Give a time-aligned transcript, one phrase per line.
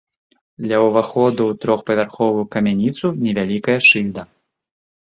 [0.69, 4.21] Ля ўваходу ў трохпавярховую камяніцу невялікая шыльда.